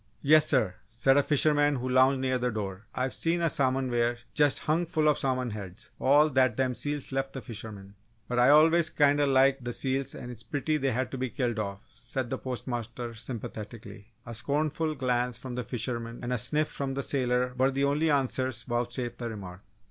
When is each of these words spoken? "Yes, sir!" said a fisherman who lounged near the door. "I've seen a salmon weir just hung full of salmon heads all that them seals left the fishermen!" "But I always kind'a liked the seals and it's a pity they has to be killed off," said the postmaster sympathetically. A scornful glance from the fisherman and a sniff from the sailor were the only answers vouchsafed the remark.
"Yes, 0.23 0.47
sir!" 0.47 0.73
said 0.87 1.15
a 1.15 1.21
fisherman 1.21 1.75
who 1.75 1.87
lounged 1.87 2.21
near 2.21 2.39
the 2.39 2.49
door. 2.49 2.87
"I've 2.95 3.13
seen 3.13 3.39
a 3.39 3.51
salmon 3.51 3.91
weir 3.91 4.17
just 4.33 4.61
hung 4.61 4.87
full 4.87 5.07
of 5.07 5.19
salmon 5.19 5.51
heads 5.51 5.91
all 5.99 6.31
that 6.31 6.57
them 6.57 6.73
seals 6.73 7.11
left 7.11 7.33
the 7.33 7.41
fishermen!" 7.43 7.93
"But 8.27 8.39
I 8.39 8.49
always 8.49 8.89
kind'a 8.89 9.27
liked 9.27 9.63
the 9.63 9.71
seals 9.73 10.15
and 10.15 10.31
it's 10.31 10.41
a 10.41 10.47
pity 10.47 10.77
they 10.77 10.89
has 10.91 11.09
to 11.11 11.19
be 11.19 11.29
killed 11.29 11.59
off," 11.59 11.83
said 11.93 12.31
the 12.31 12.39
postmaster 12.39 13.13
sympathetically. 13.13 14.07
A 14.25 14.33
scornful 14.33 14.95
glance 14.95 15.37
from 15.37 15.53
the 15.53 15.63
fisherman 15.63 16.21
and 16.23 16.33
a 16.33 16.39
sniff 16.39 16.69
from 16.69 16.95
the 16.95 17.03
sailor 17.03 17.53
were 17.55 17.69
the 17.69 17.83
only 17.83 18.09
answers 18.09 18.63
vouchsafed 18.63 19.19
the 19.19 19.29
remark. 19.29 19.61